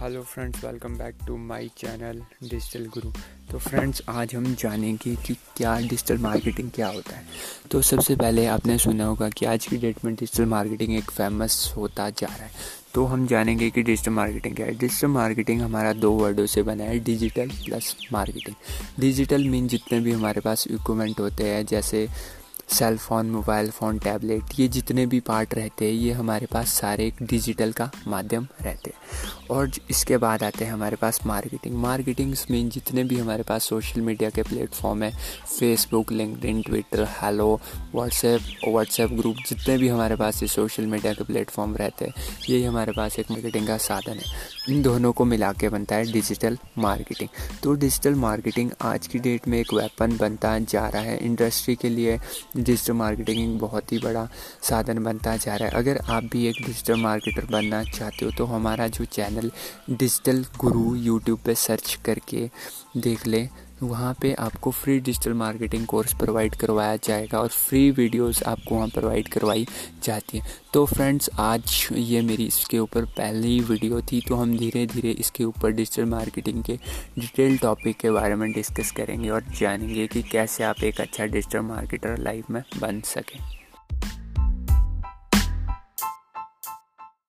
[0.00, 3.10] Hello friends welcome back to my channel digital Guru
[3.50, 7.24] तो friends आज हम जानेंगे कि क्या डिजिटल मार्केटिंग क्या होता है।
[7.70, 11.72] तो सबसे पहले आपने सुना होगा कि आज की डेट में डिजिटल मार्केटिंग एक फ़ेमस
[11.76, 12.50] होता जा रहा है।
[12.94, 16.84] तो हम जानेंगे कि डिजिटल मार्केटिंग क्या है। डिजिटल मार्केटिंग हमारा दो वर्डों से बना
[16.84, 22.08] है digital plus marketing digital mean जितने भी हमारे पास इक्विपमेंट होते हैं, जैसे
[22.68, 27.06] cell phone mobile phone tablet ये जितने भी पार्ट रहते हैं, ये हमारे पास सारे
[27.06, 32.34] एक डिजिटल का माध्यम रहते हैं। और इसके बाद आते हैं हमारे पास मार्केटिंग मार्केटिंग
[32.50, 35.10] मीन जितने भी हमारे पास सोशल मीडिया के प्लेटफॉर्म है
[35.58, 37.48] Facebook LinkedIn Twitter hello
[37.94, 42.14] WhatsApp WhatsApp group जितने भी हमारे पास ये सोशल मीडिया के प्लेटफॉर्म रहते हैं,
[42.48, 44.34] यही हमारे पास एक मार्केटिंग का साधन है।
[44.68, 47.28] इन दोनों को मिला के बनता है डिजिटल मार्केटिंग
[47.62, 51.88] तो डिजिटल मार्केटिंग आज की डेट में एक वेपन बनता जा रहा है इंडस्ट्री के
[51.88, 52.18] लिए
[52.56, 54.28] डिजिटल मार्केटिंग बहुत ही बड़ा
[54.62, 58.44] साधन बनता जा रहा है। अगर आप भी एक डिजिटल मार्केटर बनना चाहते हो तो
[58.46, 59.50] हमारा जो चैनल
[59.90, 62.50] डिजिटल गुरु यूट्यूब पे सर्च करके
[62.96, 63.48] देख लें।
[63.82, 68.88] वहाँ पे आपको free digital marketing course provide करवाया जाएगा और फ्री वीडियोस आपको वहाँ
[68.88, 69.66] प्रोवाइड करवाई
[70.04, 74.86] जाती हैं। तो फ्रेंड्स आज ये मेरी इसके ऊपर पहली वीडियो थी तो हम धीरे
[74.86, 76.78] धीरे इसके ऊपर डिजिटल मार्केटिंग के
[77.18, 81.60] डिटेल टॉपिक के बारे में डिस्कस करेंगे और जानेंगे कि कैसे आप एक अच्छा डिजिटल
[81.60, 83.38] मार्केटर लाइफ में बन सकें।